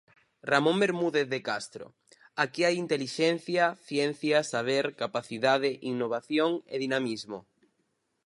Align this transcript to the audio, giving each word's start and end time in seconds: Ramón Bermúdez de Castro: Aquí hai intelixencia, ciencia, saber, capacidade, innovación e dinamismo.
Ramón 0.51 0.77
Bermúdez 0.83 1.25
de 1.33 1.39
Castro: 1.49 1.85
Aquí 2.43 2.61
hai 2.65 2.75
intelixencia, 2.83 3.63
ciencia, 3.89 4.37
saber, 4.53 4.85
capacidade, 5.01 5.69
innovación 5.93 6.51
e 6.73 6.75
dinamismo. 6.83 7.39